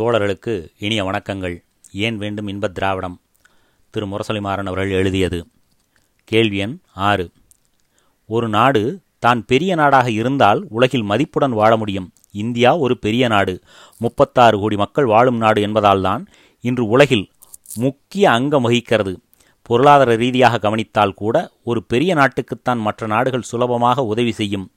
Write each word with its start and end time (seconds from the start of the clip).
தோழர்களுக்கு 0.00 0.72
இனிய 0.78 1.04
வணக்கங்கள். 1.04 1.64
ஏன் 1.92 2.16
வேண்டும் 2.16 2.46
இன்பத் 2.46 2.74
திராவிடம்? 2.74 3.20
திரு. 3.90 4.06
முரசொலிமாறன் 4.06 4.66
அவர்கள் 4.66 4.90
எழுதியது. 4.90 5.46
கேள்வி 6.24 6.56
எண் 6.56 6.78
ஆறு. 6.94 7.30
ஒரு 8.26 8.48
நாடு 8.48 9.00
தான் 9.18 9.44
பெரிய 9.44 9.74
நாடாக 9.74 10.10
இருந்தால் 10.10 10.66
உலகில் 10.68 11.02
மதிப்புடன் 11.02 11.50
வாழ 11.50 11.76
முடியும். 11.76 12.12
இந்தியா 12.30 12.76
ஒரு 12.76 12.98
பெரிய 12.98 13.28
நாடு. 13.28 13.60
முப்பத்தாறு 13.98 14.58
கோடி 14.58 14.76
மக்கள் 14.76 15.04
வாழும் 15.04 15.36
நாடு 15.36 15.66
என்பதால்தான் 15.66 16.26
இன்று 16.60 16.86
உலகில் 16.86 17.30
முக்கிய 17.74 18.30
அங்கம் 18.30 18.62
வகிக்கிறது. 18.62 19.20
பொருளாதார 19.62 20.14
ரீதியாக 20.14 20.58
கவனித்தால் 20.58 21.14
கூட 21.14 21.50
ஒரு 21.64 21.84
பெரிய 21.84 22.14
நாட்டுக்குத்தான் 22.14 22.78
மற்ற 22.78 23.06
நாடுகள் 23.06 23.42
சுலபமாக 23.42 24.02
உதவி 24.02 24.32
செய்யும். 24.32 24.72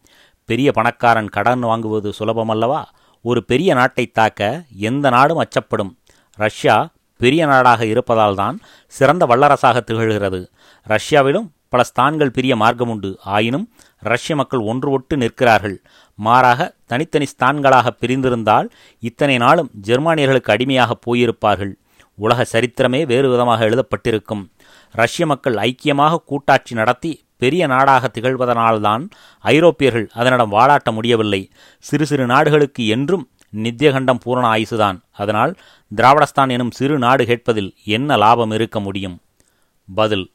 பெரிய 0.46 0.72
பணக்காரன் 0.72 1.30
கடன் 1.30 1.64
வாங்குவது 1.64 2.12
சுலபமல்லவா? 2.20 2.84
ஒரு 3.30 3.42
பெரிய 3.50 3.74
நாட்டை 3.74 4.06
தாக்க 4.18 4.42
எந்த 4.90 5.06
நாடும் 5.10 5.42
அச்சப்படும். 5.44 5.92
ரஷ்யா 6.40 6.76
பெரிய 7.20 7.46
நாடாக 7.46 7.82
இருப்பதால் 7.86 8.36
தான் 8.36 8.56
சிறந்த 8.94 9.24
வல்லரசாக 9.26 9.78
திகழ்கிறது. 9.90 10.40
ரஷ்யாவிலும் 10.88 11.48
பல 11.70 11.84
ஸ்தான்கள் 11.84 12.34
பிரிய 12.38 12.54
மார்க்கம் 12.56 12.90
உண்டு 12.90 13.10
ஆயினும் 13.36 13.66
ரஷ்ய 14.00 14.36
மக்கள் 14.36 14.64
ஒன்று 14.72 14.90
ஒட்டு 14.92 15.18
நிற்கிறார்கள். 15.18 15.78
மாறாக 16.20 16.76
தனித்தனி 16.86 17.28
ஸ்தான்களாக 17.34 17.88
பிரிந்திருந்தால் 18.02 18.68
இத்தனை 19.00 19.38
நாளும் 19.38 19.72
ஜெர்மானியர்களுக்கு 19.88 20.54
அடிமையாக 20.56 20.98
போயிருப்பார்கள். 21.06 21.74
உலக 22.18 22.46
சரித்திரமே 22.52 23.02
வேறு 23.12 23.30
விதமாக 23.30 23.66
எழுதப்பட்டிருக்கும். 23.70 24.44
ரஷ்ய 24.92 25.26
மக்கள் 25.26 25.56
ஐக்கியமாக 25.68 26.22
கூட்டாட்சி 26.26 26.76
நடத்தி 26.76 27.12
பெரிய 27.44 27.64
நாடாக 27.68 28.12
திகழ்வதனால்தான் 28.14 29.04
ஐரோப்பியர்கள் 29.40 30.08
அதனிடம் 30.14 30.52
வாழாட்ட 30.52 30.92
முடியவில்லை. 30.92 31.42
சிறு 31.80 32.06
சிறு 32.06 32.26
நாடுகளுக்கு 32.26 32.84
என்றும் 32.88 33.26
நித்தியகண்டம் 33.64 34.22
பூரண 34.24 34.46
ஆயுசுதான். 34.54 34.98
அதனால் 35.12 35.54
திராவிடஸ்தான் 35.96 36.52
எனும் 36.52 36.72
சிறு 36.72 36.98
நாடு 36.98 37.26
கேட்பதில் 37.26 37.72
என்ன 37.86 38.18
லாபம் 38.18 38.52
இருக்க 38.52 38.80
முடியும்? 38.80 39.18
பதில். 39.96 40.26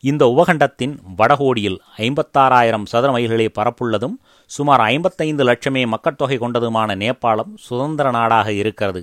இந்த 0.00 0.24
உபகண்டத்தின் 0.24 0.94
வடகோடியில் 1.18 1.78
ஐம்பத்தாறாயிரம் 1.96 2.84
சதுர 2.84 3.12
மைல்களை 3.12 3.46
பரப்புள்ளதும் 3.58 4.16
சுமார் 4.46 4.80
ஐம்பத்தைந்து 4.80 5.44
லட்சமே 5.44 5.82
மக்கட்தொகை 5.86 6.36
கொண்டதுமான 6.38 6.94
நேபாளம் 6.96 7.52
சுதந்திர 7.56 8.10
நாடாக 8.10 8.52
இருக்கிறது. 8.52 9.02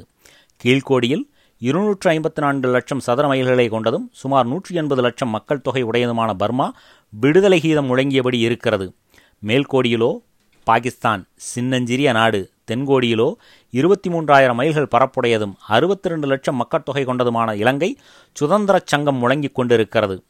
கீழ்கோடியில் 0.63 1.25
இருநூற்று 1.61 2.11
ஐம்பத்தி 2.11 2.39
நான்கு 2.39 2.69
லட்சம் 2.69 2.99
சதுர 2.99 3.25
மைல்களை 3.27 3.65
கொண்டதும் 3.69 4.05
சுமார் 4.11 4.45
நூற்றி 4.45 4.75
எண்பது 4.75 5.01
லட்சம் 5.01 5.29
மக்கள் 5.29 5.61
தொகை 5.61 5.83
உடையதுமான 5.83 6.33
பர்மா 6.33 6.73
விடுதலை 7.09 7.59
கீதம் 7.59 7.87
முழங்கியபடி 7.89 8.39
இருக்கிறது. 8.39 8.93
மேல்கோடியிலோ 9.45 10.17
பாகிஸ்தான் 10.63 11.27
சின்னஞ்சிறிய 11.35 12.11
நாடு 12.11 12.51
தென்கோடியிலோ 12.71 13.33
இருபத்தி 13.69 14.09
மூன்றாயிரம் 14.09 14.59
மைல்கள் 14.59 14.91
பரப்புடையதும் 14.91 15.55
அறுபத்தி 15.67 16.09
ரெண்டு 16.09 16.27
லட்சம் 16.27 16.59
மக்கட்தொகை 16.61 17.03
கொண்டதுமான 17.05 17.55
இலங்கை 17.55 17.97
சுதந்திரச் 18.41 18.91
சங்கம் 18.93 19.21
முழங்கிக் 19.23 19.55
கொண்டிருக்கிறது. 19.55 20.23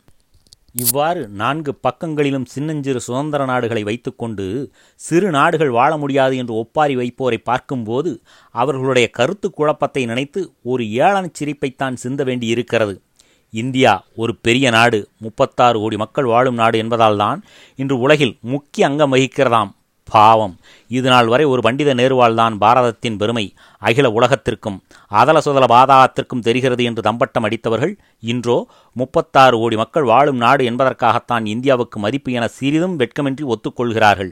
இவ்வாறு 0.76 1.28
நான்கு 1.28 1.76
பக்கங்களிலும் 1.76 2.46
சின்னஞ்சிறு 2.46 3.00
சுதந்திர 3.00 3.46
நாடுகளை 3.46 3.84
வைத்துக்கொண்டு 3.84 4.72
சிறு 4.96 5.30
நாடுகள் 5.30 5.70
வாழ 5.70 5.98
முடியாது 5.98 6.38
என்று 6.38 6.54
ஒப்பாரி 6.54 6.96
வைப்போரை 6.96 7.38
பார்க்கும்போது 7.44 8.22
அவர்களுடைய 8.52 9.10
கருத்து 9.10 9.52
குழப்பத்தை 9.52 10.06
நினைத்து 10.06 10.54
ஒரு 10.64 10.84
ஏளனச் 10.84 11.38
சிரிப்பைத்தான் 11.40 11.94
சிந்த 11.94 12.24
வேண்டி 12.24 12.48
இருக்கிறது 12.48 13.02
இந்தியா 13.50 14.06
ஒரு 14.16 14.36
பெரிய 14.36 14.70
நாடு 14.70 15.10
முப்பத்தாறு 15.18 15.80
கோடி 15.80 15.98
மக்கள் 15.98 16.26
வாழும் 16.26 16.56
நாடு 16.56 16.84
என்பதால்தான் 16.84 17.42
இன்று 17.76 18.00
உலகில் 18.00 18.38
முக்கிய 18.42 18.88
அங்கம் 18.88 19.14
வகிக்கிறதாம். 19.14 19.72
பாவம். 20.12 20.54
இது 20.92 21.10
நாள் 21.10 21.28
வரை 21.28 21.46
ஒரு 21.46 21.62
பண்டித 21.62 21.96
நேருவால்தான் 21.96 22.56
பாரதத்தின் 22.64 23.18
பெருமை 23.18 23.46
அகில 23.82 24.10
உலகத்திற்கும் 24.10 24.78
அதல 25.22 25.42
சுதல 25.42 25.66
பாதாகத்திற்கும் 25.76 26.46
தெரிகிறது 26.48 26.84
என்று 26.84 27.02
தம்பட்டம் 27.02 27.44
அடித்தவர்கள் 27.44 27.94
இன்றோ 28.20 28.58
முப்பத்தாறு 28.96 29.58
கோடி 29.58 29.76
மக்கள் 29.76 30.04
வாழும் 30.04 30.38
நாடு 30.38 30.64
என்பதற்காகத்தான் 30.72 31.46
இந்தியாவுக்கு 31.46 32.00
மதிப்பு 32.00 32.32
என 32.32 32.48
சிறிதும் 32.48 32.98
வெட்கமின்றி 33.00 33.46
ஒத்துக்கொள்கிறார்கள். 33.54 34.32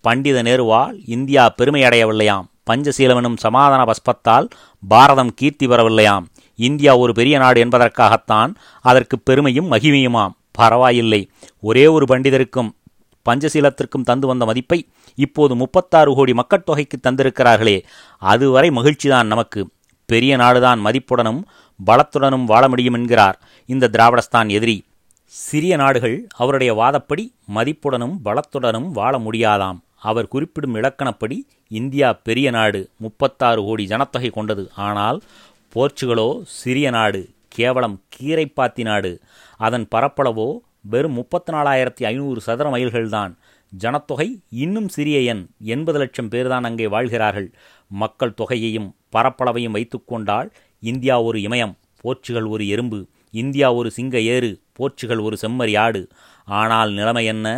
பண்டித 0.00 0.42
நேருவால் 0.42 0.96
இந்தியா 1.06 1.54
பெருமையடையவில்லையாம். 1.58 2.46
பஞ்சசீலமெனும் 2.70 3.36
சமாதான 3.36 3.82
பஸ்பத்தால் 3.84 4.48
பாரதம் 4.88 5.32
கீர்த்தி 5.34 5.66
பெறவில்லையாம். 5.66 6.26
இந்தியா 6.58 6.96
ஒரு 6.96 7.12
பெரிய 7.14 7.38
நாடு 7.38 7.58
என்பதற்காகத்தான் 7.64 8.50
அதற்கு 8.84 9.18
பெருமையும் 9.18 9.72
மகிமையுமாம். 9.72 10.34
பரவாயில்லை. 10.52 11.22
ஒரே 11.60 11.86
ஒரு 11.86 12.04
பண்டிதருக்கும் 12.04 12.70
பஞ்சசீலத்திற்கும் 13.26 14.06
தந்து 14.08 14.26
வந்த 14.26 14.44
மதிப்பை 14.44 14.78
இப்போது 15.26 15.54
முப்பத்தாறு 15.54 16.10
கோடி 16.14 16.32
மக்கட்தொகைக்கு 16.32 16.96
தந்திருக்கிறார்களே 17.02 17.76
அதுவரை 18.32 18.68
மகிழ்ச்சிதான் 18.70 19.32
நமக்கு. 19.32 19.62
பெரிய 20.08 20.36
நாடுதான் 20.36 20.80
மதிப்புடனும் 20.86 21.42
பலத்துடனும் 21.80 22.44
வாழ 22.44 22.64
முடியும் 22.68 22.94
என்கிறார் 22.94 23.36
இந்த 23.66 23.90
திராவிடஸ்தான் 23.92 24.48
எதிரி. 24.48 24.76
சிறிய 25.32 25.74
நாடுகள் 25.76 26.16
அவருடைய 26.36 26.70
வாதப்படி 26.74 27.24
மதிப்புடனும் 27.54 28.16
பலத்துடனும் 28.24 28.88
வாழ 28.98 29.12
முடியாதாம். 29.18 29.78
அவர் 30.08 30.32
குறிப்பிடும் 30.34 30.76
இலக்கணப்படி 30.76 31.36
இந்தியா 31.80 32.08
பெரிய 32.28 32.48
நாடு 32.50 32.80
முப்பத்தாறு 32.96 33.60
கோடி 33.64 33.84
ஜனத்தொகை 33.86 34.30
கொண்டது. 34.30 34.64
ஆனால் 34.88 35.18
போர்ச்சுகலோ 35.74 36.28
சிறிய 36.58 36.90
நாடு 36.90 37.20
கேவலம் 37.56 37.96
கீரைப்பாத்தி 38.14 38.82
நாடு 38.88 39.12
அதன் 39.66 39.86
பரப்பளவோ 39.94 40.48
வெறும் 40.92 41.16
முப்பத்தி 41.18 41.50
நாலாயிரத்தி 41.52 42.04
ஐநூறு 42.10 42.40
சதுர 42.40 42.66
மைல்கள்தான். 42.70 43.32
ஜனத்தொகை 43.72 44.40
இன்னும் 44.50 44.88
சிறிய 44.88 45.20
எண். 45.20 45.46
எண்பது 45.58 45.98
லட்சம் 45.98 46.28
பேர்தான் 46.28 46.66
அங்கே 46.68 46.86
வாழ்கிறார்கள். 46.86 47.52
மக்கள் 47.88 48.34
தொகையையும் 48.40 48.88
பரப்பளவையும் 49.12 49.76
வைத்துக்கொண்டால் 49.76 50.50
இந்தியா 50.80 51.22
ஒரு 51.22 51.38
இமயம் 51.38 51.74
போர்ச்சுகல் 52.00 52.46
ஒரு 52.46 52.68
எறும்பு 52.68 53.06
இந்தியா 53.30 53.72
ஒரு 53.72 53.90
சிங்க 53.90 54.20
ஏறு 54.20 54.60
போர்ச்சுகல் 54.72 55.18
ஒரு 55.18 55.36
செம்மறி 55.42 55.78
ஆடு. 55.78 56.08
ஆனால் 56.44 56.92
நிலைமை 56.92 57.24
என்ன? 57.24 57.48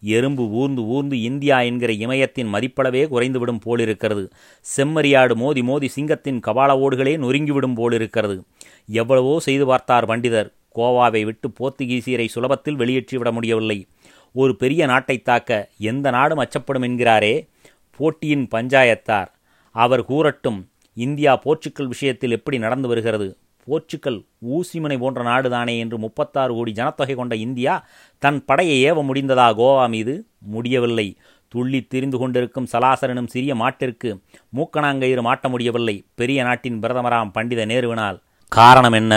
எறும்பு 0.00 0.48
ஊர்ந்து 0.50 0.82
ஊர்ந்து 0.84 1.20
இந்தியா 1.20 1.60
என்கிற 1.60 1.92
இமயத்தின் 1.92 2.52
மதிப்பளவே 2.54 3.02
குறைந்துவிடும் 3.08 3.60
போலிருக்கிறது. 3.60 4.30
செம்மறியாடு 4.76 5.34
மோதி 5.34 5.62
மோதி 5.62 5.88
சிங்கத்தின் 5.88 6.40
கபால 6.46 6.70
ஓடுகளே 6.78 7.16
நொறுங்கிவிடும் 7.16 7.74
போலிருக்கிறது. 7.74 8.44
எவ்வளவோ 8.86 9.40
செய்து 9.40 9.66
பார்த்தார் 9.66 10.06
பண்டிதர். 10.06 10.50
கோவாவை 10.74 11.24
விட்டு 11.24 11.48
போர்த்துகீசியரை 11.60 12.26
சுலபத்தில் 12.34 12.76
வெளியேற்றிவிட 12.76 13.32
முடியவில்லை. 13.32 13.86
ஒரு 14.32 14.56
பெரிய 14.56 14.86
நாட்டை 14.86 15.22
தாக்க 15.22 15.68
எந்த 15.78 16.10
நாடும் 16.10 16.38
அச்சப்படும் 16.38 16.82
என்கிறாரே 16.82 17.48
போட்டியின் 17.96 18.48
பஞ்சாயத்தார். 18.50 19.26
அவர் 19.70 20.04
கூறட்டும் 20.04 20.68
இந்தியா 20.94 21.40
போர்ச்சுக்கல் 21.44 21.86
விஷயத்தில் 21.86 22.30
எப்படி 22.30 22.58
நடந்து 22.58 22.88
வருகிறது? 22.88 23.36
போர்ச்சுக்கல் 23.66 24.24
ஊசிமுனை 24.48 24.98
போன்ற 24.98 25.22
நாடுதானே 25.22 25.78
என்று 25.78 25.98
முப்பத்தாறு 25.98 26.54
கோடி 26.54 26.72
ஜனத்தொகை 26.72 27.14
கொண்ட 27.14 27.36
இந்தியா 27.36 27.86
தன் 28.18 28.44
படையை 28.44 28.92
ஏவ 28.92 28.94
முடிந்ததா 28.94 29.48
கோவா 29.58 29.88
மீது? 29.88 30.26
முடியவில்லை. 30.38 31.16
துள்ளி 31.48 31.82
திரிந்து 31.82 32.18
கொண்டிருக்கும் 32.18 32.66
சலாசரனும் 32.72 33.26
சிறிய 33.26 33.54
மாட்டிற்கு 33.54 34.20
மூக்கணாங்கயிறு 34.56 35.22
மாட்ட 35.22 35.48
முடியவில்லை. 35.48 36.04
பெரிய 36.14 36.42
நாட்டின் 36.42 36.80
பிரதமராம் 36.80 37.30
பண்டித 37.32 37.66
நேருவினால் 37.66 38.18
காரணம் 38.52 38.92
என்ன? 38.92 39.14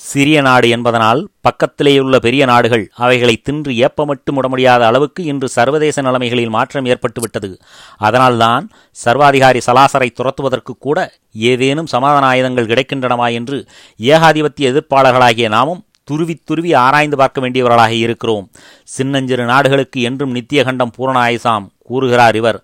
சிறிய 0.00 0.40
நாடு 0.42 0.68
என்பதனால் 0.68 1.20
பக்கத்திலேயுள்ள 1.46 2.16
பெரிய 2.16 2.42
நாடுகள் 2.46 2.84
அவைகளை 2.94 3.34
தின்று 3.36 3.72
ஏப்பமிட்டு 3.76 4.30
முட 4.32 4.46
முடியாத 4.48 4.82
அளவுக்கு 4.86 5.24
இன்று 5.24 5.48
சர்வதேச 5.48 6.02
நிலைமைகளில் 6.02 6.54
மாற்றம் 6.56 6.84
ஏற்பட்டுவிட்டது. 6.84 7.50
அதனால்தான் 7.98 8.64
சர்வாதிகாரி 8.96 9.60
சலாசரை 9.66 10.08
துரத்துவதற்கு 10.10 10.74
கூட 10.78 10.98
ஏதேனும் 11.50 11.86
சமாதான 11.86 12.26
ஆயுதங்கள் 12.26 12.70
கிடைக்கின்றனவா 12.72 13.26
என்று 13.32 13.58
ஏகாதிபத்திய 14.00 14.70
எதிர்ப்பாளர்களாகிய 14.72 15.48
நாமும் 15.48 15.82
துருவி 16.04 16.36
துருவி 16.44 16.70
ஆராய்ந்து 16.74 17.16
பார்க்க 17.16 17.38
வேண்டியவர்களாக 17.40 17.94
இருக்கிறோம். 18.04 18.46
சின்னஞ்சிறு 18.88 19.44
நாடுகளுக்கு 19.44 20.00
என்றும் 20.02 20.34
நித்தியகண்டம் 20.34 20.94
பூரண 20.96 21.18
ஆயுசாம் 21.26 21.66
கூறுகிறார் 21.82 22.36
இவர். 22.36 22.60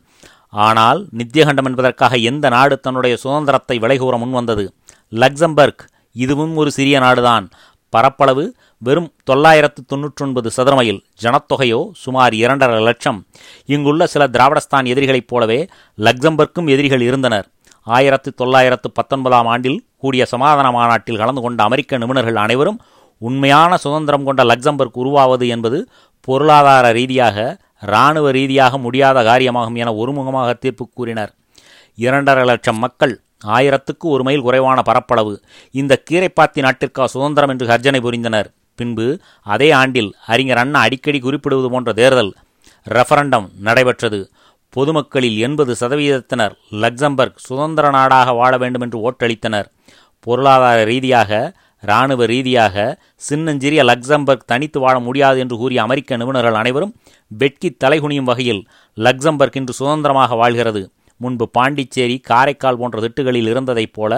ஆனால் 0.66 1.00
நித்தியகண்டம் 1.18 1.68
என்பதற்காக 1.70 2.16
எந்த 2.30 2.48
நாடு 2.48 2.74
தன்னுடைய 2.80 3.16
சுதந்திரத்தை 3.16 3.78
விலைகூற 3.78 4.16
முன்வந்தது? 4.22 4.64
லக்சம்பர்க் 5.12 5.84
இதுவும் 6.22 6.56
ஒரு 6.56 6.70
சிறிய 6.70 6.96
நாடுதான். 7.00 7.46
பரப்பளவு 7.88 8.44
வெறும் 8.78 9.10
தொள்ளாயிரத்து 9.24 9.80
தொன்னூற்றொன்பது 9.92 10.48
சதுரமையில் 10.56 11.00
ஜனத்தொகையோ 11.22 11.80
சுமார் 12.04 12.34
இரண்டரை 12.34 12.78
லட்சம். 12.82 13.18
இங்குள்ள 13.66 14.06
சில 14.06 14.26
திராவிடஸ்தான் 14.28 14.88
எதிரிகளைப் 14.92 15.28
போலவே 15.32 15.60
லக்சம்பர்க்கும் 15.98 16.70
எதிரிகள் 16.74 17.00
இருந்தனர். 17.00 17.46
ஆயிரத்து 17.82 18.30
தொள்ளாயிரத்து 18.34 18.90
பத்தொன்பதாம் 18.90 19.46
ஆண்டில் 19.46 19.78
கூடிய 19.96 20.24
சமாதான 20.24 20.70
மாநாட்டில் 20.70 21.20
கலந்து 21.22 21.40
கொண்ட 21.40 21.62
அமெரிக்க 21.62 21.98
நிபுணர்கள் 21.98 22.40
அனைவரும் 22.44 22.78
உண்மையான 23.18 23.76
சுதந்திரம் 23.76 24.24
கொண்ட 24.24 24.42
லக்சம்பர்க் 24.44 24.98
உருவாவது 25.02 25.46
என்பது 25.48 25.78
பொருளாதார 26.20 26.86
ரீதியாக 26.92 27.38
இராணுவ 27.82 28.30
ரீதியாக 28.30 28.78
முடியாத 28.78 29.22
காரியமாகும் 29.22 29.78
என 29.82 29.92
ஒருமுகமாக 29.92 30.58
தீர்ப்பு 30.58 30.84
கூறினர். 30.94 31.32
இரண்டரை 31.96 32.44
லட்சம் 32.44 32.78
மக்கள் 32.78 33.14
ஆயிரத்துக்கு 33.42 34.06
ஒரு 34.14 34.22
மைல் 34.22 34.40
குறைவான 34.40 34.82
பரப்பளவு. 34.82 35.34
இந்த 35.70 36.02
கீரைப்பாத்தி 36.10 36.60
நாட்டிற்கா 36.66 37.04
சுதந்திரம் 37.04 37.48
என்று 37.48 37.66
கர்ஜனை 37.66 38.00
புரிந்தனர். 38.00 38.48
பின்பு 38.74 39.20
அதே 39.42 39.70
ஆண்டில் 39.70 40.14
அறிஞர் 40.26 40.56
அண்ணா 40.56 40.80
அடிக்கடி 40.80 41.18
குறிப்பிடுவது 41.18 41.70
போன்ற 41.70 41.92
தேர்தல் 41.92 42.32
ரெஃபரண்டம் 42.86 43.46
நடைபெற்றது. 43.60 44.30
பொதுமக்களில் 44.68 45.38
எண்பது 45.38 45.72
சதவீதத்தினர் 45.80 46.54
லக்சம்பர்க் 46.82 47.44
சுதந்திர 47.48 47.90
நாடாக 47.90 48.32
வாழ 48.32 48.56
வேண்டும் 48.58 48.80
என்று 48.80 49.10
ஓட்டளித்தனர். 49.10 49.68
பொருளாதார 50.20 50.84
ரீதியாக 50.84 51.54
இராணுவ 51.82 52.26
ரீதியாக 52.26 53.00
சின்னஞ்சிறிய 53.14 53.84
லக்சம்பர்க் 53.84 54.46
தனித்து 54.46 54.80
வாழ 54.80 54.98
முடியாது 54.98 55.38
என்று 55.38 55.56
கூறிய 55.56 55.82
அமெரிக்க 55.82 56.16
நிபுணர்கள் 56.16 56.58
அனைவரும் 56.62 56.94
வெட்கி 57.28 57.76
தலைகுனியும் 57.84 58.28
வகையில் 58.30 58.66
லக்சம்பர்க் 58.96 59.56
இன்று 59.56 59.72
சுதந்திரமாக 59.72 60.34
வாழ்கிறது. 60.34 60.82
முன்பு 61.24 61.46
பாண்டிச்சேரி 61.56 62.16
காரைக்கால் 62.30 62.80
போன்ற 62.80 63.00
திட்டுகளில் 63.00 63.48
இருந்ததைப் 63.52 63.94
போல 63.96 64.12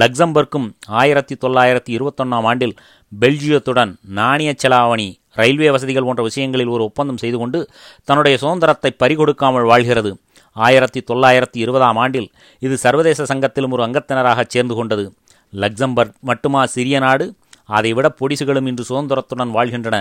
லக்சம்பர்க்கும் 0.00 0.68
ஆயிரத்தி 1.00 1.34
தொள்ளாயிரத்தி 1.40 1.92
இருபத்தொன்னாம் 1.96 2.46
ஆண்டில் 2.50 2.74
பெல்ஜியத்துடன் 3.20 3.92
நாணய 4.18 4.52
செலாவணி 4.62 5.08
ரயில்வே 5.32 5.68
வசதிகள் 5.70 6.06
போன்ற 6.08 6.22
விஷயங்களில் 6.22 6.72
ஒரு 6.74 6.84
ஒப்பந்தம் 6.84 7.20
செய்து 7.22 7.38
கொண்டு 7.38 7.58
தன்னுடைய 8.04 8.36
சுதந்திரத்தை 8.38 8.90
பறிகொடுக்காமல் 8.98 9.68
வாழ்கிறது. 9.72 10.10
ஆயிரத்தி 10.52 11.00
தொள்ளாயிரத்தி 11.10 11.60
இருபதாம் 11.64 11.96
ஆண்டில் 11.96 12.28
இது 12.58 12.76
சர்வதேச 12.84 13.24
சங்கத்திலும் 13.24 13.70
ஒரு 13.70 13.82
அங்கத்தினராக 13.84 14.44
சேர்ந்து 14.48 14.74
கொண்டது. 14.74 15.04
லக்சம்பர்க் 15.54 16.18
மட்டுமா 16.20 16.62
சிறிய 16.66 16.98
நாடு? 16.98 17.26
அதைவிட 17.76 18.08
பொடிசுகளும் 18.20 18.66
இன்று 18.66 18.84
சுதந்திரத்துடன் 18.88 19.54
வாழ்கின்றன. 19.56 19.98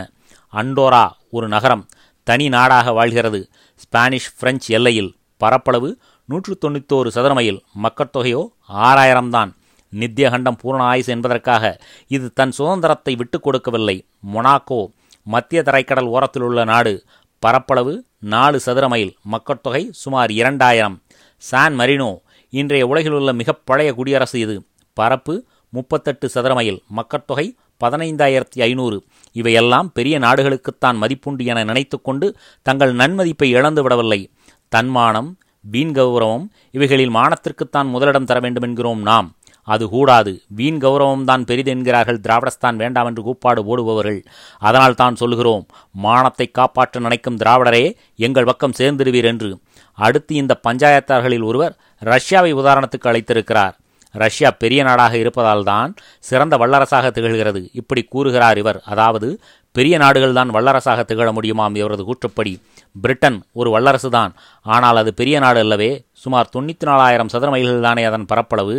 அண்டோரா 0.53 1.03
ஒரு 1.29 1.47
நகரம் 1.47 1.83
தனி 2.27 2.47
நாடாக 2.49 2.91
வாழ்கிறது. 2.91 3.41
ஸ்பானிஷ் 3.75 4.33
பிரெஞ்சு 4.39 4.69
எல்லையில் 4.77 5.11
பரப்பளவு 5.41 5.89
நூற்று 6.29 6.57
தொண்ணூத்தோரு 6.61 7.07
சதுர 7.07 7.33
மைல் 7.33 7.63
மக்கட்தொகையோ 7.83 8.41
ஆறாயிரம்தான். 8.87 9.51
நித்தியகண்டம் 9.99 10.57
பூரண 10.61 10.83
ஆயுசு 10.83 11.11
என்பதற்காக 11.13 11.63
இது 12.07 12.33
தன் 12.33 12.51
சுதந்திரத்தை 12.51 13.15
விட்டுக் 13.15 13.43
கொடுக்கவில்லை. 13.43 13.95
மொனாக்கோ 14.33 14.79
மத்திய 15.23 15.61
தரைக்கடல் 15.61 16.09
ஓரத்தில் 16.15 16.41
உள்ள 16.41 16.63
நாடு 16.63 16.93
பரப்பளவு 17.39 17.93
நாலு 18.19 18.59
சதுர 18.59 18.87
மைல் 18.87 19.17
மக்கட்தொகை 19.31 19.83
சுமார் 19.91 20.31
இரண்டாயிரம். 20.31 21.01
சான் 21.37 21.75
மரினோ 21.79 22.11
இன்றைய 22.49 22.85
உலகிலுள்ள 22.87 23.33
மிகப்பழைய 23.33 23.65
பழைய 23.65 23.93
குடியரசு 23.93 24.39
இது. 24.39 24.55
பரப்பு 24.93 25.33
முப்பத்தெட்டு 25.69 26.29
சதுர 26.29 26.53
மைல் 26.53 26.79
மக்கட்தொகை 26.89 27.47
பதினைந்தாயிரத்தி 27.83 28.61
ஐநூறு. 28.69 28.97
இவையெல்லாம் 29.31 29.91
பெரிய 29.91 30.19
நாடுகளுக்குத்தான் 30.19 30.97
மதிப்புண்டு 31.03 31.43
என 31.51 31.63
நினைத்துக்கொண்டு 31.63 32.27
தங்கள் 32.61 32.95
நன்மதிப்பை 32.95 33.47
இழந்து 33.57 33.81
விடவில்லை 33.81 34.21
தன்மானம் 34.69 35.29
வீண் 35.61 35.91
கௌரவம் 35.95 36.45
இவைகளில் 36.71 37.15
மானத்திற்குத்தான் 37.15 37.89
முதலிடம் 37.89 38.25
தர 38.25 38.39
வேண்டும் 38.39 38.63
என்கிறோம் 38.63 39.01
நாம். 39.01 39.33
அது 39.63 39.89
கூடாது. 39.89 40.41
வீண் 40.47 40.77
கௌரவம்தான் 40.83 41.45
பெரிது 41.45 41.71
என்கிறார்கள். 41.71 42.19
திராவிடஸ்தான் 42.19 42.75
வேண்டாம் 42.75 43.05
என்று 43.05 43.23
கூப்பாடு 43.23 43.61
ஓடுபவர்கள் 43.63 44.23
அதனால் 44.57 44.95
தான் 44.95 45.15
சொல்லுகிறோம். 45.15 45.65
மானத்தை 45.91 46.51
காப்பாற்ற 46.51 46.99
நினைக்கும் 46.99 47.37
திராவிடரே 47.37 47.95
எங்கள் 48.15 48.43
பக்கம் 48.43 48.77
சேர்ந்திருவீர் 48.77 49.23
என்று. 49.23 49.57
அடுத்து 49.93 50.35
இந்த 50.35 50.59
பஞ்சாயத்தார்களில் 50.67 51.43
ஒருவர் 51.43 51.77
ரஷ்யாவை 52.05 52.53
உதாரணத்துக்கு 52.53 53.09
அழைத்திருக்கிறார். 53.11 53.75
ரஷ்யா 54.11 54.51
பெரிய 54.51 54.83
நாடாக 54.83 55.17
இருப்பதால் 55.17 55.63
தான் 55.63 55.95
சிறந்த 56.19 56.57
வல்லரசாக 56.57 57.09
திகழ்கிறது. 57.11 57.69
இப்படி 57.73 58.03
கூறுகிறார் 58.03 58.57
இவர். 58.57 58.81
அதாவது 58.85 59.39
பெரிய 59.79 59.95
நாடுகள்தான் 60.03 60.53
வல்லரசாக 60.55 61.03
திகழ 61.09 61.29
முடியுமாம் 61.37 61.75
இவரது 61.79 62.03
கூற்றுப்படி? 62.09 62.53
பிரிட்டன் 62.95 63.37
ஒரு 63.59 63.69
வல்லரசு 63.73 64.09
தான். 64.15 64.31
ஆனால் 64.65 64.99
அது 65.01 65.11
பெரிய 65.19 65.35
நாடு 65.43 65.59
அல்லவே 65.63 65.89
சுமார் 66.23 66.49
தொண்ணூற்றி 66.55 66.85
நாலாயிரம் 66.89 67.31
சதுர 67.33 67.49
மைல்கள் 67.53 67.85
தானே 67.87 68.03
அதன் 68.09 68.25
பரப்பளவு. 68.31 68.75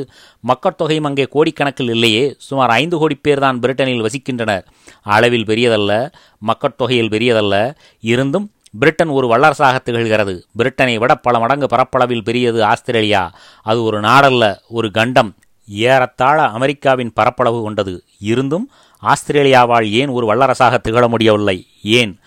மக்கட்தொகையும் 0.51 1.09
அங்கே 1.09 1.27
கோடிக்கணக்கில் 1.35 1.93
இல்லையே 1.95 2.25
சுமார் 2.49 2.73
ஐந்து 2.81 2.99
கோடி 3.03 3.17
பேர் 3.27 3.45
தான் 3.45 3.61
பிரிட்டனில் 3.65 4.07
வசிக்கின்றனர். 4.07 4.65
அளவில் 5.15 5.49
பெரியதல்ல 5.51 5.93
மக்கட்தொகையில் 6.51 7.13
பெரியதல்ல. 7.15 7.55
இருந்தும் 8.13 8.49
பிரிட்டன் 8.81 9.13
ஒரு 9.19 9.27
வல்லரசாக 9.33 9.77
திகழ்கிறது. 9.87 10.35
பிரிட்டனை 10.59 10.97
விட 11.03 11.13
பல 11.27 11.39
மடங்கு 11.45 11.69
பரப்பளவில் 11.75 12.27
பெரியது 12.29 12.61
ஆஸ்திரேலியா. 12.65 13.23
அது 13.71 13.79
ஒரு 13.89 14.01
நாடல்ல 14.01 14.45
ஒரு 14.79 14.91
கண்டம். 14.99 15.33
ஏறத்தாழ 15.71 16.43
அமெரிக்காவின் 16.43 17.13
பரப்பளவு 17.13 17.63
கொண்டது. 17.63 18.05
இருந்தும் 18.19 18.71
ஆஸ்திரேலியாவால் 19.03 19.91
ஏன் 19.91 20.09
ஒரு 20.09 20.35
வல்லரசாக 20.35 20.79
திகழ 20.81 21.09
முடியவில்லை? 21.09 21.67
ஏன்? 21.83 22.19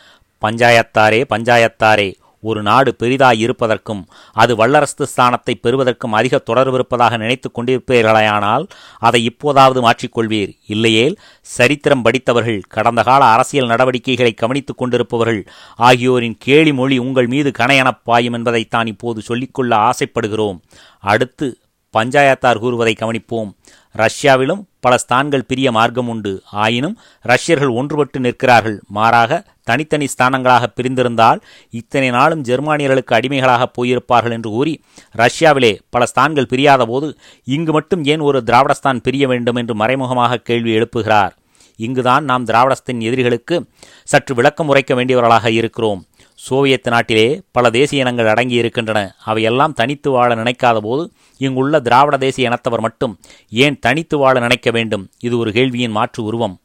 பஞ்சாயத்தாரே 0.41 1.23
பஞ்சாயத்தாரே 1.29 2.13
ஒரு 2.41 2.61
நாடு 2.61 2.95
பெரிதாய் 2.99 3.37
இருப்பதற்கும் 3.37 4.07
அது 4.33 4.55
வல்லரசு 4.55 5.07
ஸ்தானத்தை 5.17 5.53
பெறுவதற்கும் 5.61 6.11
அதிக 6.11 6.43
தொடர்பிருப்பதாக 6.45 7.17
நினைத்து 7.17 7.51
கொண்டிருப்பீர்களானால் 7.51 8.67
அதை 8.99 9.23
இப்போதாவது 9.23 9.89
மாற்றிக்கொள்வீர் 9.89 10.57
இல்லையேல் 10.67 11.17
சரித்திரம் 11.41 12.01
படித்தவர்கள் 12.01 12.61
கடந்த 12.69 13.03
கால 13.03 13.25
அரசியல் 13.25 13.67
நடவடிக்கைகளை 13.67 14.33
கவனித்துக் 14.33 14.77
கொண்டிருப்பவர்கள் 14.77 15.47
ஆகியோரின் 15.75 16.35
கேலி 16.39 16.73
மொழி 16.73 16.97
உங்கள் 16.97 17.27
மீது 17.27 17.51
கணையெனப் 17.59 18.03
பாயும் 18.03 18.33
என்பதைத்தான் 18.33 18.87
இப்போது 18.87 19.21
சொல்லிக்கொள்ள 19.21 19.75
ஆசைப்படுகிறோம். 19.75 20.61
அடுத்து 20.99 21.57
பஞ்சாயத்தார் 21.97 22.61
கூறுவதை 22.63 22.93
கவனிப்போம். 22.99 23.49
ரஷ்யாவிலும் 23.95 24.61
பல 24.79 24.97
ஸ்தான்கள் 24.97 25.47
பிரிய 25.47 25.67
மார்க்கம் 25.71 26.07
உண்டு. 26.07 26.31
ஆயினும் 26.51 26.95
ரஷ்யர்கள் 27.21 27.73
ஒன்றுபட்டு 27.79 28.19
நிற்கிறார்கள். 28.19 28.77
மாறாக 28.87 29.31
தனித்தனி 29.63 30.07
ஸ்தானங்களாக 30.13 30.63
பிரிந்திருந்தால் 30.77 31.39
இத்தனை 31.69 32.09
நாளும் 32.09 32.41
ஜெர்மானியர்களுக்கு 32.41 33.13
அடிமைகளாக 33.17 33.69
போயிருப்பார்கள் 33.77 34.35
என்று 34.37 34.49
கூறி 34.49 34.73
ரஷ்யாவிலே 35.17 35.71
பல 35.89 36.05
ஸ்தான்கள் 36.05 36.49
பிரியாத 36.49 36.85
போது 36.85 37.09
இங்கு 37.43 37.71
மட்டும் 37.71 38.03
ஏன் 38.03 38.19
ஒரு 38.19 38.41
திராவிடஸ்தான் 38.45 39.03
பிரிய 39.03 39.27
வேண்டும் 39.27 39.55
என்று 39.55 39.75
மறைமுகமாக 39.75 40.41
கேள்வி 40.49 40.73
எழுப்புகிறார். 40.77 41.33
இங்குதான் 41.75 42.23
நாம் 42.23 42.45
திராவிடஸ்தின் 42.45 42.99
எதிரிகளுக்கு 42.99 43.55
சற்று 44.03 44.35
விளக்கம் 44.35 44.67
உரைக்க 44.67 44.93
வேண்டியவர்களாக 44.93 45.47
இருக்கிறோம். 45.59 46.05
சோவியத் 46.35 46.87
நாட்டிலே 46.87 47.41
பல 47.51 47.69
தேசிய 47.69 48.01
இனங்கள் 48.01 48.27
அடங்கி 48.27 48.53
இருக்கின்றன. 48.53 49.15
அவையெல்லாம் 49.25 49.73
தனித்து 49.73 50.11
வாழ 50.11 50.35
நினைக்காத 50.35 50.77
போது 50.77 51.11
இங்குள்ள 51.37 51.79
திராவிட 51.79 52.17
தேசிய 52.17 52.49
இனத்தவர் 52.49 52.79
மட்டும் 52.79 53.19
ஏன் 53.49 53.79
தனித்து 53.79 54.17
வாழ 54.17 54.39
நினைக்க 54.39 54.71
வேண்டும்? 54.71 55.09
இது 55.19 55.37
ஒரு 55.37 55.51
கேள்வியின் 55.51 55.91
மாற்று 55.91 56.23
உருவம். 56.23 56.57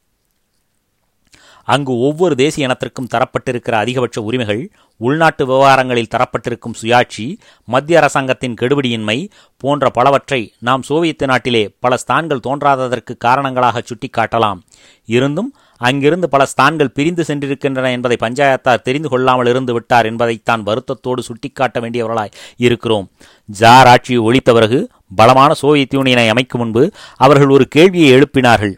அங்கு 1.63 1.99
ஒவ்வொரு 1.99 2.35
தேசிய 2.35 2.67
இனத்திற்கும் 2.67 3.07
தரப்பட்டிருக்கிற 3.13 3.71
அதிகபட்ச 3.71 4.21
உரிமைகள் 4.21 4.71
உள்நாட்டு 4.97 5.45
விவகாரங்களில் 5.45 6.07
தரப்பட்டிருக்கும் 6.15 6.73
சுயாட்சி 6.81 7.37
மத்திய 7.65 7.99
அரசாங்கத்தின் 7.99 8.53
கெடுபிடியின்மை 8.61 9.29
போன்ற 9.57 9.89
பலவற்றை 9.89 10.53
நாம் 10.59 10.81
சோவியத் 10.81 11.23
நாட்டிலே 11.23 11.75
பல 11.79 11.97
ஸ்தான்கள் 11.97 12.45
தோன்றாததற்கு 12.47 13.17
காரணங்களாக 13.17 13.83
சுட்டிக்காட்டலாம். 13.89 14.59
இருந்தும் 15.05 15.53
அங்கிருந்து 15.79 16.29
பல 16.29 16.45
ஸ்தான்கள் 16.45 16.93
பிரிந்து 16.97 17.25
சென்றிருக்கின்றன 17.27 17.91
என்பதை 17.91 18.17
பஞ்சாயத்தார் 18.25 18.85
தெரிந்து 18.87 19.09
கொள்ளாமல் 19.09 19.45
இருந்து 19.45 19.73
விட்டார் 19.73 20.05
என்பதைத்தான் 20.05 20.65
வருத்தத்தோடு 20.69 21.19
சுட்டிக்காட்ட 21.19 21.79
வேண்டியவர்களாய் 21.79 22.35
இருக்கிறோம். 22.57 23.07
ஜார் 23.45 23.87
ஆட்சியை 23.87 24.21
ஒழித்த 24.21 24.53
பிறகு 24.53 24.89
பலமான 25.15 25.53
சோவியத் 25.53 25.93
யூனியனை 25.93 26.27
அமைக்கும் 26.27 26.61
முன்பு 26.61 26.91
அவர்கள் 27.15 27.49
ஒரு 27.49 27.67
கேள்வியை 27.67 28.09
எழுப்பினார்கள். 28.17 28.75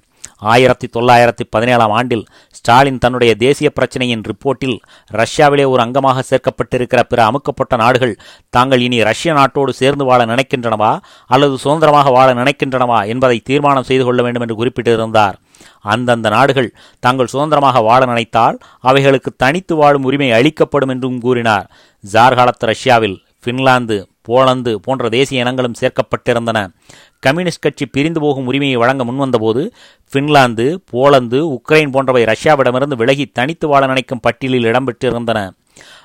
ஆயிரத்தி 0.51 0.87
தொள்ளாயிரத்தி 0.95 1.43
பதினேழாம் 1.49 1.91
ஆண்டில் 1.91 2.23
ஸ்டாலின் 2.49 2.97
தன்னுடைய 2.97 3.35
தேசிய 3.35 3.71
பிரச்சனையின் 3.79 4.23
ரிப்போர்ட்டில் 4.29 4.77
ரஷ்யாவிலே 5.11 5.65
ஒரு 5.67 5.81
அங்கமாக 5.83 6.23
சேர்க்கப்பட்டிருக்கிற 6.29 7.01
பிற 7.03 7.19
அமுக்கப்பட்ட 7.29 7.75
நாடுகள் 7.75 8.17
தாங்கள் 8.49 8.79
இனி 8.79 9.03
ரஷ்ய 9.03 9.33
நாட்டோடு 9.33 9.69
சேர்ந்து 9.69 10.05
வாழ 10.05 10.25
நினைக்கின்றனவா 10.25 10.91
அல்லது 11.25 11.57
சுதந்திரமாக 11.57 12.09
வாழ 12.09 12.33
நினைக்கின்றனவா 12.33 13.07
என்பதை 13.07 13.39
தீர்மானம் 13.39 13.83
செய்து 13.83 14.03
கொள்ள 14.03 14.21
வேண்டும் 14.21 14.41
என்று 14.41 14.55
குறிப்பிட்டிருந்தார். 14.55 15.37
அந்தந்த 15.83 16.29
நாடுகள் 16.29 16.69
தாங்கள் 16.99 17.31
சுதந்திரமாக 17.33 17.81
வாழ 17.81 18.05
நினைத்தால் 18.05 18.57
அவைகளுக்கு 18.79 19.31
தனித்து 19.37 19.75
வாழும் 19.75 20.03
உரிமை 20.03 20.31
அளிக்கப்படும் 20.31 20.89
என்றும் 20.89 21.19
கூறினார். 21.19 21.67
ஜார் 21.99 22.35
காலத்து 22.35 22.65
ரஷ்யாவில் 22.65 23.17
பின்லாந்து 23.45 23.97
போலந்து 24.21 24.79
போன்ற 24.79 25.09
தேசிய 25.09 25.43
இனங்களும் 25.43 25.77
சேர்க்கப்பட்டிருந்தன. 25.81 26.59
கம்யூனிஸ்ட் 27.19 27.61
கட்சி 27.61 27.85
பிரிந்து 27.85 28.19
போகும் 28.19 28.45
உரிமையை 28.45 28.75
வழங்க 28.75 29.03
முன்வந்தபோது 29.03 29.63
பின்லாந்து 30.13 30.65
போலந்து 30.91 31.39
உக்ரைன் 31.57 31.91
போன்றவை 31.91 32.23
ரஷ்யாவிடமிருந்து 32.23 32.95
விலகி 32.95 33.25
தனித்து 33.25 33.67
வாழ 33.67 33.87
நினைக்கும் 33.87 34.19
பட்டியலில் 34.19 34.69
இடம்பெற்றிருந்தன. 34.71 35.41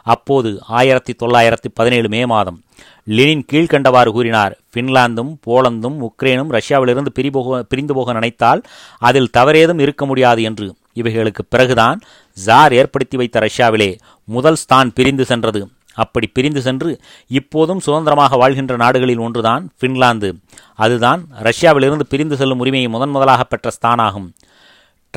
அப்போது 0.02 0.50
ஆயிரத்தி 0.68 1.12
தொள்ளாயிரத்தி 1.22 1.70
பதினேழு 1.74 2.08
மே 2.08 2.26
மாதம் 2.26 2.58
லெனின் 3.04 3.44
கீழ்கண்டவாறு 3.52 4.08
கூறினார் 4.08 4.58
பின்லாந்தும் 4.74 5.32
போலந்தும் 5.46 5.98
உக்ரைனும் 6.08 6.52
ரஷ்யாவிலிருந்து 6.56 7.12
பிரிபோக 7.18 7.60
பிரிந்து 7.60 7.94
போக 7.94 8.12
நினைத்தால் 8.12 8.62
அதில் 8.98 9.32
தவறேதும் 9.36 9.80
இருக்க 9.80 10.06
முடியாது 10.06 10.42
என்று 10.42 10.66
இவைகளுக்கு 10.94 11.42
பிறகுதான் 11.48 11.98
ஜார் 12.36 12.72
ஏற்படுத்தி 12.72 13.16
வைத்த 13.16 13.40
ரஷ்யாவிலே 13.40 13.90
முதல் 14.24 14.60
ஸ்தான் 14.62 14.90
பிரிந்து 14.94 15.24
சென்றது. 15.24 15.62
அப்படி 15.94 16.26
பிரிந்து 16.26 16.60
சென்று 16.60 16.90
இப்போதும் 17.38 17.80
சுதந்திரமாக 17.80 18.36
வாழ்கின்ற 18.36 18.76
நாடுகளில் 18.76 19.18
ஒன்றுதான் 19.18 19.62
பின்லாந்து 19.80 20.28
அதுதான் 20.74 21.20
ரஷ்யாவிலிருந்து 21.42 22.06
பிரிந்து 22.08 22.36
செல்லும் 22.36 22.58
உரிமையை 22.58 22.88
முதன் 22.88 23.10
முதலாக 23.10 23.44
பெற்ற 23.44 23.70
ஸ்தானாகும். 23.76 24.26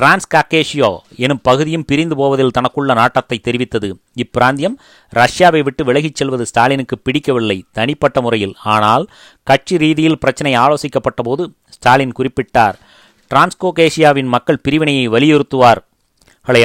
டிரான்ஸ்காக்கேஷியோ 0.00 0.88
எனும் 1.24 1.40
பகுதியும் 1.46 1.84
பிரிந்து 1.88 2.14
போவதில் 2.20 2.52
தனக்குள்ள 2.56 2.92
நாட்டத்தை 2.98 3.36
தெரிவித்தது. 3.46 3.88
இப்பிராந்தியம் 4.22 4.76
ரஷ்யாவை 5.12 5.60
விட்டு 5.66 5.82
விலகிச் 5.88 6.18
செல்வது 6.20 6.44
ஸ்டாலினுக்கு 6.50 6.96
பிடிக்கவில்லை 7.06 7.56
தனிப்பட்ட 7.78 8.20
முறையில். 8.26 8.54
ஆனால் 8.74 9.04
கட்சி 9.50 9.76
ரீதியில் 9.82 10.18
பிரச்சனை 10.18 10.52
ஆலோசிக்கப்பட்ட 10.62 11.22
போது 11.28 11.44
ஸ்டாலின் 11.76 12.14
குறிப்பிட்டார் 12.18 12.76
டிரான்ஸ்கோகேஷியாவின் 13.30 14.30
மக்கள் 14.34 14.62
பிரிவினையை 14.66 15.04
வலியுறுத்துவார். 15.14 15.80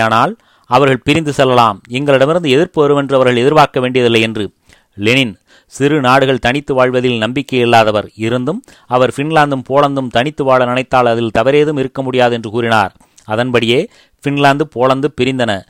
ஆனால் 0.08 0.34
அவர்கள் 0.70 1.04
பிரிந்து 1.08 1.34
செல்லலாம். 1.39 1.80
எங்களிடமிருந்து 1.98 2.54
எதிர்ப்பு 2.58 2.80
வருமென்று 2.84 3.18
அவர்கள் 3.18 3.42
எதிர்பார்க்க 3.42 3.84
வேண்டியதில்லை 3.86 4.22
என்று. 4.27 4.46
லெனின் 5.08 5.34
சிறு 5.74 5.98
நாடுகள் 6.08 6.44
தனித்து 6.46 6.74
வாழ்வதில் 6.77 7.18
நம்பிக்கை 7.24 7.60
இல்லாதவர். 7.65 8.08
இருந்தும் 8.27 8.62
அவர் 8.96 9.13
பின்லாந்தும் 9.18 9.68
போலந்தும் 9.72 10.13
தனித்து 10.15 10.44
வாழ 10.50 10.62
நினைத்தால் 10.72 11.12
அதில் 11.13 11.36
தவறேதும் 11.39 11.82
இருக்க 11.84 12.01
முடியாது 12.08 12.34
என்று 12.39 12.51
கூறினார். 12.56 12.94
அதன்படியே 13.25 13.89
பின்லாந்து 14.27 14.62
போலந்து 14.62 15.13
பிரிந்தன. 15.22 15.65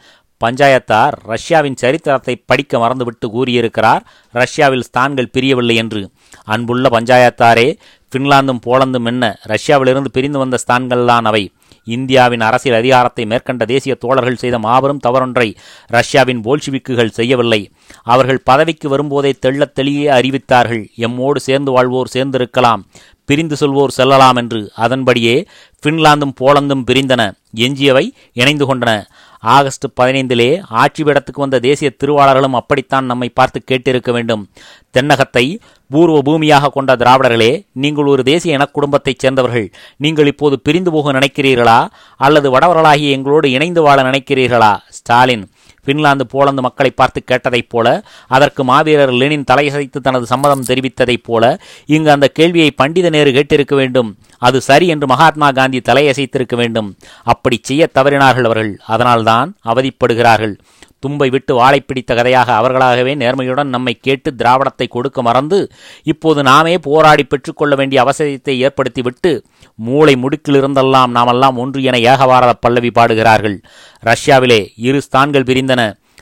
பஞ்சாயத்தார் 0.46 1.12
ரஷ்யாவின் 1.24 1.76
சரித்திரத்தை 1.76 2.44
படிக்க 2.46 2.80
மறந்துவிட்டு 2.80 3.30
கூறியிருக்கிறார். 3.30 4.06
ரஷ்யாவில் 4.32 4.84
ஸ்தான்கள் 4.84 5.30
பிரியவில்லை 5.30 5.76
என்று. 5.76 6.10
அன்புள்ள 6.44 6.90
பஞ்சாயத்தாரே 6.90 7.76
பின்லாந்தும் 8.16 8.60
போலந்தும் 8.66 9.06
என்ன? 9.06 9.40
ரஷ்யாவிலிருந்து 9.48 10.12
பிரிந்து 10.12 10.38
வந்த 10.38 10.58
ஸ்தான்கள்தான் 10.68 11.22
அவை. 11.22 11.52
இந்தியாவின் 11.84 12.42
அரசியல் 12.42 12.78
அதிகாரத்தை 12.78 13.26
மேற்கண்ட 13.26 13.66
தேசிய 13.66 13.96
தோழர்கள் 13.96 14.36
செய்த 14.36 14.60
மாபெரும் 14.60 15.00
தவறொன்றை 15.08 15.56
ரஷ்யாவின் 15.86 16.42
போல்ஷிவிக்குகள் 16.42 17.10
செய்யவில்லை. 17.10 17.72
அவர்கள் 18.04 18.42
பதவிக்கு 18.44 18.90
வரும்போதே 18.90 19.32
தெள்ளத் 19.32 19.80
தெளியே 19.80 20.10
அறிவித்தார்கள். 20.10 20.88
எம்மோடு 20.98 21.36
சேர்ந்து 21.36 21.72
வாழ்வோர் 21.72 22.12
சேர்ந்திருக்கலாம். 22.14 22.84
பிரிந்து 23.26 23.56
சொல்வோர் 23.60 23.88
செல்லலாம் 23.88 24.36
என்று. 24.36 24.72
அதன்படியே 24.76 25.46
பின்லாந்தும் 25.86 26.36
போலந்தும் 26.42 26.84
பிரிந்தன. 26.92 27.32
எஞ்சியவை 27.56 28.12
இணைந்து 28.34 28.76
கொண்டன. 28.76 29.06
ஆகஸ்ட் 29.40 29.86
பதினைந்திலே 30.02 30.62
ஆட்சிபிடத்துக்கு 30.72 31.36
வந்த 31.36 31.60
தேசிய 31.60 31.92
திருவாளர்களும் 32.04 32.54
அப்படித்தான் 32.54 33.06
நம்மை 33.06 33.30
பார்த்து 33.30 33.64
கேட்டிருக்க 33.72 34.12
வேண்டும். 34.12 34.50
தென்னகத்தை 34.98 35.60
பூர்வ 35.90 36.22
பூமியாக 36.26 36.68
கொண்ட 36.68 36.96
திராவிடர்களே 36.96 37.66
நீங்கள் 37.72 38.06
ஒரு 38.06 38.24
தேசிய 38.24 38.54
இனக் 38.54 38.74
குடும்பத்தைச் 38.74 39.20
சேர்ந்தவர்கள் 39.20 39.72
நீங்கள் 39.98 40.28
இப்போது 40.28 40.60
பிரிந்து 40.60 40.92
போக 40.92 41.12
நினைக்கிறீர்களா? 41.12 41.88
அல்லது 42.18 42.60
வடவர்களாகிய 42.60 43.10
எங்களோடு 43.10 43.52
இணைந்து 43.52 43.82
வாழ 43.82 44.02
நினைக்கிறீர்களா? 44.02 44.78
ஸ்டாலின் 44.90 45.50
பின்லாந்து 45.86 46.28
போலந்து 46.28 46.62
மக்களை 46.62 46.92
பார்த்து 46.92 47.24
கேட்டதைப் 47.32 47.70
போல 47.70 48.04
அதற்கு 48.28 48.64
மாவீரர் 48.64 49.12
லெனின் 49.12 49.44
தலையசைத்து 49.52 50.02
தனது 50.02 50.26
சம்மதம் 50.26 50.64
தெரிவித்ததைப் 50.64 51.24
போல 51.24 51.60
இங்கு 51.86 52.12
அந்த 52.12 52.28
கேள்வியை 52.28 52.72
பண்டித 52.72 53.10
நேரு 53.10 53.32
கேட்டிருக்க 53.32 53.76
வேண்டும். 53.76 54.18
அது 54.38 54.62
சரி 54.62 54.88
என்று 54.88 55.08
மகாத்மா 55.08 55.52
காந்தி 55.52 55.82
தலையசைத்திருக்க 55.90 56.56
வேண்டும். 56.56 56.96
அப்படி 57.24 57.60
செய்ய 57.62 57.90
தவறினார்கள் 57.96 58.44
அவர்கள். 58.44 58.80
அதனால்தான் 58.86 59.56
அவதிப்படுகிறார்கள். 59.66 60.58
தும்பை 61.06 61.30
விட்டு 61.30 61.54
வாழை 61.56 61.80
பிடித்த 61.80 62.12
கதையாக 62.16 62.50
அவர்களாகவே 62.54 63.16
நேர்மையுடன் 63.16 63.74
நம்மை 63.76 63.94
கேட்டு 64.08 64.32
திராவிடத்தை 64.38 64.88
கொடுக்க 64.90 65.22
மறந்து 65.22 65.60
இப்போது 66.04 66.44
நாமே 66.50 66.76
போராடி 66.88 67.24
பெற்றுக்கொள்ள 67.24 67.76
வேண்டிய 67.76 68.00
அவசியத்தை 68.04 68.56
ஏற்படுத்திவிட்டு 68.68 69.32
மூளை 69.76 70.14
முடுக்கிலிருந்தெல்லாம் 70.16 71.14
நாமெல்லாம் 71.18 71.58
ஒன்று 71.58 71.80
என 71.84 72.00
ஏகவாரத 72.12 72.52
பல்லவி 72.60 72.92
பாடுகிறார்கள். 72.92 73.58
ரஷ்யாவிலே 74.04 74.60
இரு 74.88 75.02
ஸ்தான்கள் 75.02 75.48
பிரிந்தன. 75.50 75.82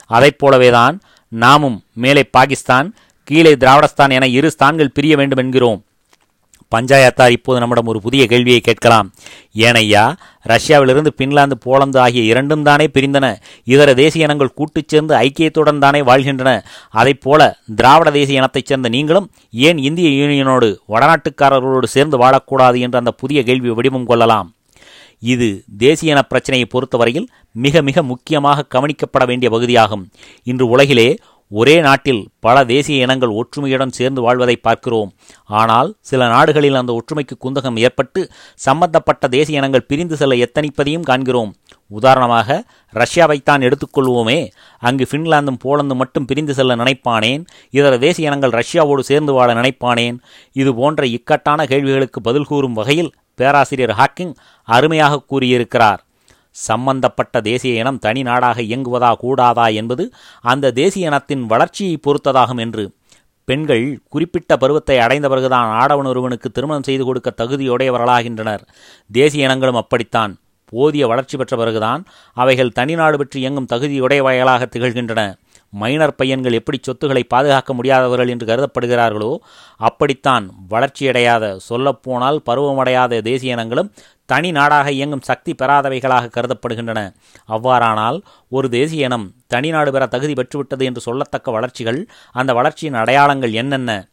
அதைப் 0.10 0.40
போலவேதான் 0.42 0.96
நாமும் 1.32 1.78
மேலே 1.94 2.24
பாகிஸ்தான் 2.38 2.88
கீழே 3.28 3.52
திராவிடஸ்தான் 3.54 4.14
என 4.18 4.28
இரு 4.38 4.50
ஸ்தான்கள் 4.52 4.94
பிரிய 4.94 5.14
வேண்டும் 5.16 5.42
என்கிறோம். 5.44 5.80
பஞ்சாயத்தார் 6.74 7.32
இப்போது 7.32 7.60
நம்மிடம் 7.60 7.86
ஒரு 7.86 8.02
புதிய 8.02 8.26
கேள்வியை 8.28 8.60
கேட்கலாம். 8.60 9.12
ஏனையா 9.56 10.06
ரஷ்யாவிலிருந்து 10.48 11.12
பின்லாந்து 11.18 11.58
போலந்து 11.60 12.00
ஆகிய 12.00 12.24
இரண்டும் 12.24 12.64
தானே 12.64 12.86
பிரிந்தன. 12.94 13.36
இதர 13.64 13.94
தேசிய 13.94 14.24
இனங்கள் 14.24 14.54
கூட்டுச் 14.54 14.88
சேர்ந்து 14.88 15.16
ஐக்கியத்துடன் 15.16 15.78
தானே 15.78 16.02
வாழ்கின்றன. 16.02 16.66
அதைப் 16.90 17.22
போல 17.22 17.58
திராவிட 17.76 18.12
தேசிய 18.12 18.38
இனத்தைச் 18.38 18.66
சேர்ந்த 18.66 18.90
நீங்களும் 18.90 19.32
ஏன் 19.52 19.78
இந்திய 19.78 20.10
யூனியனோடு 20.10 20.78
வடநாட்டுக்காரர்களோடு 20.90 21.84
சேர்ந்து 21.84 22.18
வாழக்கூடாது 22.18 22.80
என்ற 22.80 22.98
அந்த 22.98 23.12
புதிய 23.12 23.44
கேள்வி 23.44 23.70
வடிவம் 23.70 24.06
கொள்ளலாம். 24.06 24.54
இது 25.20 25.64
தேசிய 25.78 26.12
இன 26.12 26.22
பிரச்சனையை 26.22 26.70
பொறுத்தவரையில் 26.72 27.28
மிக 27.52 27.82
மிக 27.82 28.04
முக்கியமாக 28.04 28.66
கவனிக்கப்பட 28.70 29.26
வேண்டிய 29.26 29.50
பகுதியாகும். 29.50 30.10
இன்று 30.44 30.68
உலகிலே 30.68 31.18
ஒரே 31.60 31.82
நாட்டில் 31.82 32.30
பல 32.40 32.66
தேசிய 32.66 33.06
இனங்கள் 33.06 33.34
ஒற்றுமையுடன் 33.40 33.92
சேர்ந்து 33.98 34.22
வாழ்வதை 34.22 34.56
பார்க்கிறோம். 34.56 35.14
ஆனால் 35.46 35.96
சில 36.00 36.28
நாடுகளில் 36.28 36.76
அந்த 36.76 37.00
ஒற்றுமைக்கு 37.00 37.36
குந்தகம் 37.46 37.80
ஏற்பட்டு 37.80 38.32
சம்பந்தப்பட்ட 38.56 39.28
தேசிய 39.28 39.58
இனங்கள் 39.58 39.86
பிரிந்து 39.86 40.18
செல்ல 40.18 40.36
எத்தனிப்பதையும் 40.36 41.02
காண்கிறோம். 41.02 41.56
உதாரணமாக 41.88 42.64
ரஷ்யாவைத்தான் 42.94 43.66
எடுத்துக்கொள்வோமே. 43.68 44.50
அங்கு 44.78 45.08
ஃபின்லாந்தும் 45.12 45.62
போலந்தும் 45.66 46.02
மட்டும் 46.04 46.26
பிரிந்து 46.26 46.54
செல்ல 46.54 46.76
நினைப்பானேன். 46.76 47.44
இதர 47.70 47.98
தேசிய 47.98 48.28
இனங்கள் 48.28 48.58
ரஷ்யாவோடு 48.62 49.00
சேர்ந்து 49.00 49.34
வாழ 49.34 49.54
நினைப்பானேன். 49.54 50.18
இது 50.54 50.76
போன்ற 50.76 51.06
இக்கட்டான 51.06 51.66
கேள்விகளுக்கு 51.66 52.22
பதில் 52.22 52.46
கூறும் 52.46 52.74
வகையில் 52.74 53.14
பேராசிரியர் 53.36 53.96
ஹாக்கிங் 54.00 54.34
அருமையாக 54.64 55.24
கூறியிருக்கிறார். 55.28 56.03
சம்பந்தப்பட்ட 56.56 57.42
தேசிய 57.42 57.82
இனம் 57.82 58.00
தனி 58.00 58.22
நாடாக 58.22 58.62
இயங்குவதா 58.62 59.12
கூடாதா 59.18 59.68
என்பது 59.82 60.04
அந்த 60.44 60.72
தேசிய 60.72 61.08
இனத்தின் 61.08 61.46
வளர்ச்சியை 61.46 61.96
பொறுத்ததாகும் 62.00 62.62
என்று 62.66 62.86
பெண்கள் 63.48 63.86
குறிப்பிட்ட 64.10 64.58
பருவத்தை 64.58 64.98
அடைந்த 64.98 65.28
பிறகுதான் 65.30 65.70
ஆடவன் 65.82 66.06
ஒருவனுக்கு 66.06 66.50
திருமணம் 66.52 66.84
செய்து 66.84 67.04
கொடுக்க 67.06 67.30
தகுதியுடையவர்களாகின்றனர். 67.38 68.64
தேசிய 69.10 69.48
இனங்களும் 69.48 69.76
அப்படித்தான். 69.76 70.34
போதிய 70.72 71.08
வளர்ச்சி 71.08 71.36
பெற்ற 71.38 71.56
பிறகுதான் 71.58 72.02
அவைகள் 72.38 72.76
தனிநாடு 72.80 73.14
பெற்று 73.14 73.38
இயங்கும் 73.40 73.68
தகுதியுடையவைகளாக 73.74 74.68
திகழ்கின்றன. 74.76 75.22
மைனர் 75.74 76.16
பையன்கள் 76.16 76.54
எப்படி 76.54 76.78
சொத்துக்களை 76.82 77.24
பாதுகாக்க 77.24 77.74
முடியாதவர்கள் 77.74 78.28
என்று 78.28 78.46
கருதப்படுகிறார்களோ 78.46 79.30
அப்படித்தான் 79.80 80.46
வளர்ச்சியடையாத 80.70 81.56
சொல்லப்போனால் 81.70 82.40
பருவமடையாத 82.46 83.22
தேசிய 83.22 83.56
இனங்களும் 83.56 83.90
தனி 84.26 84.52
நாடாக 84.52 84.92
இயங்கும் 84.92 85.22
சக்தி 85.22 85.56
பெறாதவைகளாக 85.58 86.30
கருதப்படுகின்றன. 86.36 87.00
அவ்வாறானால் 87.48 88.22
ஒரு 88.50 88.70
தேசிய 88.70 89.06
இனம் 89.06 89.36
தனி 89.48 89.70
நாடு 89.70 89.92
பெற 89.92 90.06
தகுதி 90.06 90.34
பெற்றுவிட்டது 90.34 90.84
என்று 90.84 91.02
சொல்லத்தக்க 91.06 91.52
வளர்ச்சிகள் 91.52 92.08
அந்த 92.32 92.54
வளர்ச்சியின் 92.54 92.94
அடையாளங்கள் 92.94 93.52
என்னென்ன? 93.52 94.08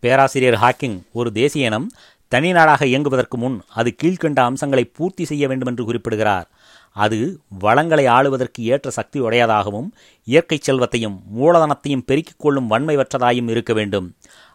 பேராசிரியர் 0.00 0.58
ஹாக்கிங் 0.58 0.98
ஒரு 1.12 1.32
தேசிய 1.32 1.66
இனம் 1.66 1.90
தனி 2.28 2.52
நாடாக 2.52 2.84
இயங்குவதற்கு 2.84 3.36
முன் 3.36 3.60
அது 3.74 3.90
கீழ்கண்ட 4.02 4.40
அம்சங்களை 4.40 4.84
பூர்த்தி 4.84 5.24
செய்ய 5.24 5.48
வேண்டும் 5.48 5.68
என்று 5.68 5.84
குறிப்பிடுகிறார். 5.84 6.48
அது 6.96 7.18
வளங்களை 7.58 8.06
ஆளுவதற்கு 8.06 8.60
ஏற்ற 8.64 8.90
சக்தி 8.90 9.18
உடையதாகவும் 9.20 9.88
இயற்கை 10.24 10.58
செல்வத்தையும் 10.60 11.16
மூலதனத்தையும் 11.38 12.04
பெருக்கிக் 12.06 12.38
கொள்ளும் 12.38 12.70
வன்மைவற்றதாயும் 12.70 13.50
இருக்க 13.50 13.72
வேண்டும். 13.72 14.06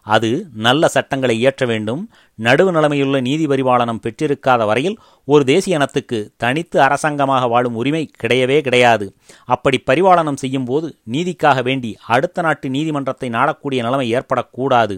அது 0.06 0.30
நல்ல 0.54 0.88
சட்டங்களை 0.88 1.38
இயற்ற 1.38 1.66
வேண்டும். 1.66 2.02
நடுவு 2.38 2.70
நிலைமையுள்ள 2.70 3.20
நீதி 3.20 3.46
பரிபாலனம் 3.46 4.02
பெற்றிருக்காத 4.02 4.66
வரையில் 4.66 4.98
ஒரு 5.24 5.44
தேசிய 5.44 5.76
இனத்துக்கு 5.76 6.32
தனித்து 6.36 6.80
அரசாங்கமாக 6.80 7.46
வாழும் 7.46 7.74
உரிமை 7.74 8.10
கிடையவே 8.22 8.60
கிடையாது. 8.60 9.14
அப்படி 9.44 9.80
பரிபாலனம் 9.86 10.42
செய்யும்போது 10.44 10.90
நீதிக்காக 11.12 11.62
வேண்டி 11.62 11.96
அடுத்த 12.06 12.42
நாட்டு 12.42 12.68
நீதிமன்றத்தை 12.68 13.30
நாடக்கூடிய 13.30 13.82
நிலைமை 13.88 14.14
ஏற்படக்கூடாது. 14.14 14.96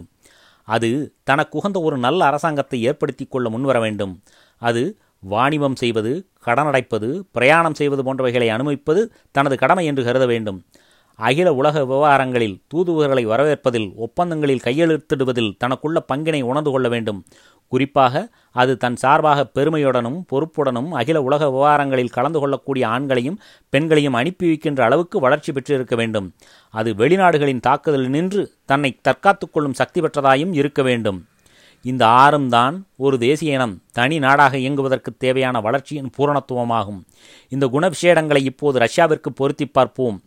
அது 0.64 1.14
தனக்குகந்த 1.30 1.80
ஒரு 1.80 1.98
நல்ல 1.98 2.24
அரசாங்கத்தை 2.24 2.82
ஏற்படுத்தி 2.82 3.24
கொள்ள 3.24 3.50
முன்வர 3.50 3.80
வேண்டும். 3.80 4.22
அது 4.58 4.98
வாணிபம் 5.20 5.76
செய்வது 5.76 6.28
கடனடைப்பது 6.46 7.20
பிரயாணம் 7.32 7.74
செய்வது 7.74 8.02
போன்றவைகளை 8.02 8.48
அனுமதிப்பது 8.48 9.12
தனது 9.30 9.56
கடமை 9.58 9.86
என்று 9.86 10.04
கருத 10.04 10.26
வேண்டும். 10.26 10.64
அகில 11.18 11.54
உலக 11.54 11.84
விவகாரங்களில் 11.84 12.62
தூதுவர்களை 12.68 13.26
வரவேற்பதில் 13.26 13.94
ஒப்பந்தங்களில் 13.94 14.64
கையெழுத்திடுவதில் 14.64 15.56
தனக்குள்ள 15.64 15.98
பங்கினை 16.12 16.42
உணர்ந்து 16.42 16.70
கொள்ள 16.70 16.88
வேண்டும். 16.88 17.24
குறிப்பாக 17.68 18.28
அது 18.52 18.76
தன் 18.76 18.96
சார்பாக 18.96 19.50
பெருமையுடனும் 19.54 20.18
பொறுப்புடனும் 20.32 20.90
அகில 20.90 21.22
உலக 21.22 21.50
விவகாரங்களில் 21.50 22.10
கலந்து 22.10 22.40
கொள்ளக்கூடிய 22.40 22.88
ஆண்களையும் 22.88 23.38
பெண்களையும் 23.68 24.12
அனுப்பி 24.12 24.46
வைக்கின்ற 24.46 24.84
அளவுக்கு 24.84 25.20
வளர்ச்சி 25.20 25.52
பெற்றிருக்க 25.52 25.96
வேண்டும். 25.96 26.34
அது 26.70 26.92
வெளிநாடுகளின் 26.94 27.60
தாக்குதலில் 27.60 28.08
நின்று 28.08 28.54
தன்னை 28.64 28.98
தற்காத்துக் 29.02 29.52
கொள்ளும் 29.52 29.74
சக்தி 29.74 30.00
பெற்றதாயும் 30.00 30.54
இருக்க 30.54 30.82
வேண்டும். 30.82 31.26
இந்த 31.82 32.06
ஆறும் 32.06 32.48
தான் 32.48 32.86
ஒரு 32.96 33.18
தேசிய 33.18 33.52
இனம் 33.52 33.82
தனி 33.92 34.18
நாடாக 34.18 34.56
இயங்குவதற்கு 34.56 35.10
தேவையான 35.18 35.60
வளர்ச்சியின் 35.60 36.10
பூரணத்துவமாகும். 36.18 37.00
இந்த 37.48 37.66
குணவிசேடங்களை 37.66 38.42
இப்போது 38.44 38.78
ரஷ்யாவிற்கு 38.78 39.30
பொருத்தி 39.34 39.66
பார்ப்போம். 39.66 40.22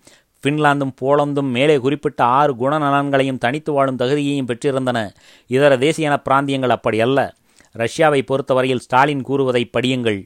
பின்லாந்தும் 0.47 0.95
போலந்தும் 1.01 1.51
மேலே 1.57 1.77
குறிப்பிட்ட 1.77 2.23
ஆறு 2.23 2.55
குணநலன்களையும் 2.55 3.37
தனித்து 3.37 3.71
வாழும் 3.71 3.99
தகுதியையும் 3.99 4.49
பெற்றிருந்தன. 4.49 4.99
இதர 5.47 5.77
தேசியன 5.77 6.17
பிராந்தியங்கள் 6.29 6.75
அப்படி 6.77 7.01
அல்ல. 7.01 7.33
ரஷ்யாவை 7.77 8.21
பொறுத்தவரையில் 8.21 8.79
ஸ்டாலின் 8.79 9.21
கூறுவதை 9.21 9.69
படியுங்கள். 9.73 10.19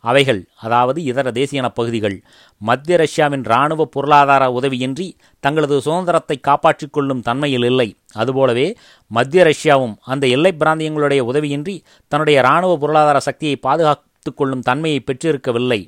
அவைகள் 0.00 0.40
அதாவது 0.60 1.02
இதர 1.02 1.30
தேசியன 1.30 1.66
பகுதிகள் 1.68 2.22
மத்திய 2.58 2.96
ரஷ்யாவின் 2.96 3.44
இராணுவ 3.44 3.84
பொருளாதார 3.84 4.48
உதவியின்றி 4.58 5.06
தங்களது 5.40 5.80
சுதந்திரத்தை 5.80 6.36
காப்பாற்றிக் 6.40 6.92
கொள்ளும் 6.92 7.22
தன்மையில் 7.22 7.64
இல்லை. 7.64 7.88
அதுபோலவே 8.14 8.66
மத்திய 9.06 9.44
ரஷ்யாவும் 9.50 9.94
அந்த 10.04 10.26
எல்லை 10.26 10.52
பிராந்தியங்களுடைய 10.58 11.20
உதவியின்றி 11.20 11.76
தன்னுடைய 12.08 12.40
இராணுவ 12.40 12.76
பொருளாதார 12.78 13.20
சக்தியை 13.28 13.56
பாதுகாத்துக் 13.56 14.36
கொள்ளும் 14.36 14.60
தன்மையை 14.60 15.00
பெற்றிருக்கவில்லை. 15.00 15.80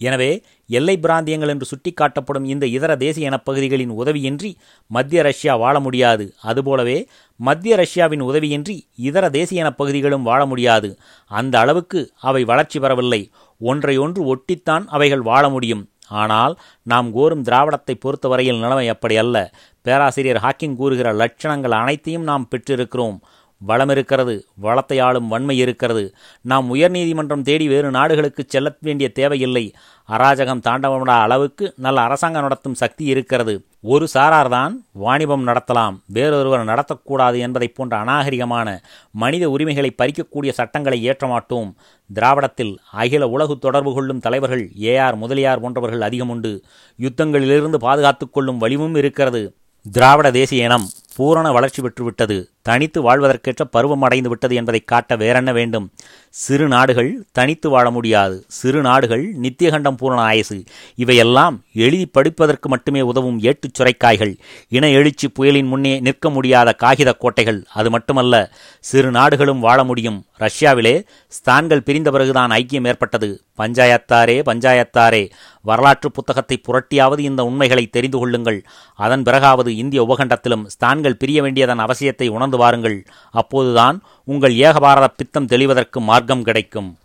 எனவே 0.00 0.30
எல்லை 0.66 0.94
பிராந்தியங்கள் 1.02 1.52
என்று 1.52 1.66
சுட்டிக்காட்டப்படும் 1.72 2.46
இந்த 2.52 2.64
இதர 2.66 2.96
தேசிய 2.96 3.30
இனப்பகுதிகளின் 3.30 3.92
உதவியின்றி 4.00 4.50
மத்திய 4.90 5.22
ரஷ்யா 5.22 5.56
வாழ 5.56 5.80
முடியாது. 5.80 6.24
அதுபோலவே 6.42 6.98
மத்திய 7.40 7.76
ரஷ்யாவின் 7.76 8.22
உதவியின்றி 8.22 8.76
இதர 9.08 9.24
தேசிய 9.30 9.64
இனப்பகுதிகளும் 9.64 10.26
வாழ 10.30 10.46
முடியாது. 10.46 10.90
அந்த 11.30 11.58
அளவுக்கு 11.58 12.00
அவை 12.20 12.44
வளர்ச்சி 12.44 12.80
பெறவில்லை. 12.80 13.22
ஒன்றையொன்று 13.60 14.22
ஒட்டித்தான் 14.32 14.84
அவைகள் 14.86 15.22
வாழ 15.30 15.44
முடியும். 15.48 15.84
ஆனால் 16.22 16.54
நாம் 16.82 17.08
கோரும் 17.12 17.44
திராவிடத்தை 17.44 17.94
பொறுத்தவரையில் 18.00 18.60
நிலைமை 18.64 18.88
அப்படி 18.88 19.16
அல்ல. 19.16 19.36
பேராசிரியர் 19.82 20.42
ஹாக்கிங் 20.44 20.76
கூறுகிற 20.76 21.08
லட்சணங்கள் 21.14 21.74
அனைத்தையும் 21.80 22.22
நாம் 22.22 22.48
பெற்றிருக்கிறோம். 22.50 23.16
வளம் 23.58 23.88
இருக்கிறது 23.88 24.46
வளத்தை 24.54 24.98
ஆளும் 24.98 25.28
வன்மை 25.28 25.58
இருக்கிறது. 25.58 26.14
நாம் 26.40 26.74
உயர்நீதிமன்றம் 26.74 27.42
தேடி 27.42 27.68
வேறு 27.68 27.90
நாடுகளுக்கு 27.90 28.44
செல்ல 28.46 28.74
வேண்டிய 28.80 29.12
தேவையில்லை. 29.12 29.72
அராஜகம் 30.08 30.60
தாண்டவமடா 30.60 31.20
அளவுக்கு 31.20 31.72
நல்ல 31.76 32.00
அரசாங்கம் 32.00 32.42
நடத்தும் 32.42 32.74
சக்தி 32.74 33.04
இருக்கிறது. 33.04 33.64
ஒரு 33.82 34.08
சாரார்தான் 34.14 34.72
வாணிபம் 34.92 35.46
நடத்தலாம். 35.46 36.00
வேறொருவர் 36.06 36.64
நடத்தக்கூடாது 36.64 37.38
என்பதைப் 37.38 37.74
போன்ற 37.74 37.96
அநாகரிகமான 37.96 38.82
மனித 39.10 39.50
உரிமைகளை 39.50 39.94
பறிக்கக்கூடிய 39.98 40.50
சட்டங்களை 40.50 41.02
ஏற்ற 41.02 41.26
மாட்டோம். 41.26 41.76
திராவிடத்தில் 42.14 42.78
அகில 42.92 43.28
உலகு 43.28 43.58
தொடர்பு 43.58 43.94
கொள்ளும் 43.94 44.20
தலைவர்கள் 44.20 44.70
ஏஆர் 44.80 45.16
முதலியார் 45.16 45.60
போன்றவர்கள் 45.60 46.00
அதிகம் 46.00 46.28
உண்டு. 46.28 46.64
யுத்தங்களிலிருந்து 47.00 47.74
பாதுகாத்துக் 47.74 48.32
கொள்ளும் 48.32 48.58
வலிவும் 48.58 48.94
இருக்கிறது. 48.94 49.54
திராவிட 49.92 50.30
தேசிய 50.30 50.64
இனம் 50.64 50.88
பூரண 51.16 51.52
வளர்ச்சி 51.52 51.82
பெற்றுவிட்டது. 51.82 52.44
தனித்து 52.62 53.02
வாழ்வதற்கேற்ற 53.02 53.64
பருவம் 53.70 54.02
அடைந்து 54.02 54.28
விட்டது 54.28 54.54
என்பதை 54.54 54.80
காட்ட 54.80 55.16
வேறென்ன 55.16 55.52
வேண்டும்? 55.52 55.90
சிறு 56.30 56.68
நாடுகள் 56.68 57.24
தனித்து 57.32 57.70
வாழ 57.70 57.90
முடியாது. 57.90 58.44
சிறு 58.48 58.80
நாடுகள் 58.80 59.34
நித்தியகண்டம் 59.42 59.96
பூரண 59.96 60.20
ஆயசு. 60.20 60.64
இவையெல்லாம் 60.94 61.64
எழுதி 61.72 62.06
படிப்பதற்கு 62.06 62.68
மட்டுமே 62.68 63.00
உதவும் 63.00 63.40
ஏட்டுச் 63.40 63.82
சுரைக்காய்கள். 63.82 64.36
இன 64.68 64.88
எழுச்சி 64.88 65.28
புயலின் 65.28 65.66
முன்னே 65.66 66.00
நிற்க 66.00 66.30
முடியாத 66.30 66.72
காகித 66.72 67.12
கோட்டைகள். 67.12 67.64
அது 67.74 67.90
மட்டுமல்ல 67.90 68.50
சிறு 68.80 69.10
நாடுகளும் 69.10 69.60
வாழ 69.60 69.84
முடியும். 69.84 70.24
ரஷ்யாவிலே 70.38 71.02
ஸ்தான்கள் 71.28 71.82
பிரிந்த 71.82 72.10
பிறகுதான் 72.10 72.50
ஐக்கியம் 72.50 72.86
ஏற்பட்டது. 72.86 73.40
பஞ்சாயத்தாரே 73.58 74.42
பஞ்சாயத்தாரே. 74.46 75.30
வரலாற்று 75.62 76.10
புத்தகத்தை 76.10 76.60
புரட்டியாவது 76.68 77.18
இந்த 77.18 77.44
உண்மைகளை 77.44 77.86
தெரிந்து 77.86 78.18
கொள்ளுங்கள். 78.18 78.64
அதன் 78.94 79.22
பிறகாவது 79.22 79.76
இந்திய 79.76 80.04
உபகண்டத்திலும் 80.04 80.66
ஸ்தான்கள் 80.66 81.05
பிரிய 81.14 81.42
வேண்டியதன் 81.42 81.78
அவசியத்தை 81.78 82.28
உணர்ந்து 82.28 82.56
வாருங்கள். 82.56 83.06
அப்போதுதான் 83.30 84.02
உங்கள் 84.24 84.52
ஏகபாரத 84.52 85.06
பித்தம் 85.16 85.46
தெளிவதற்கு 85.46 86.00
மார்க்கம் 86.00 86.42
கிடைக்கும். 86.42 86.96